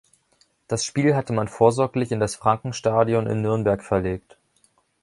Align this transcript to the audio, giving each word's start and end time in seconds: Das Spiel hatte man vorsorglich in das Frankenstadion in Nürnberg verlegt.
Das 0.67 0.83
Spiel 0.83 1.15
hatte 1.15 1.31
man 1.31 1.47
vorsorglich 1.47 2.11
in 2.11 2.19
das 2.19 2.33
Frankenstadion 2.35 3.27
in 3.27 3.43
Nürnberg 3.43 3.83
verlegt. 3.83 4.35